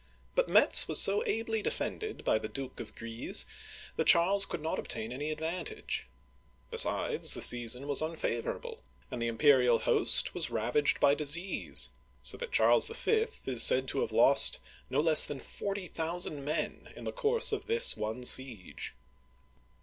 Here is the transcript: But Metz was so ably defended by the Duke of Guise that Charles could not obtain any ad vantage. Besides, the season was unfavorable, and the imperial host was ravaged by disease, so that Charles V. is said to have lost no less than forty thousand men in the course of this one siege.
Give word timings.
But 0.33 0.49
Metz 0.49 0.87
was 0.87 0.99
so 0.99 1.23
ably 1.27 1.61
defended 1.61 2.25
by 2.25 2.39
the 2.39 2.47
Duke 2.47 2.79
of 2.79 2.95
Guise 2.95 3.45
that 3.97 4.07
Charles 4.07 4.47
could 4.47 4.59
not 4.59 4.79
obtain 4.79 5.11
any 5.13 5.31
ad 5.31 5.37
vantage. 5.37 6.07
Besides, 6.71 7.35
the 7.35 7.41
season 7.43 7.87
was 7.87 8.01
unfavorable, 8.01 8.81
and 9.11 9.21
the 9.21 9.27
imperial 9.27 9.77
host 9.77 10.33
was 10.33 10.49
ravaged 10.49 10.99
by 10.99 11.13
disease, 11.13 11.91
so 12.23 12.35
that 12.37 12.51
Charles 12.51 12.87
V. 12.87 13.27
is 13.45 13.61
said 13.61 13.87
to 13.89 14.01
have 14.01 14.11
lost 14.11 14.59
no 14.89 15.01
less 15.01 15.23
than 15.23 15.39
forty 15.39 15.85
thousand 15.85 16.43
men 16.43 16.91
in 16.95 17.03
the 17.03 17.11
course 17.11 17.51
of 17.51 17.65
this 17.67 17.95
one 17.95 18.23
siege. 18.23 18.95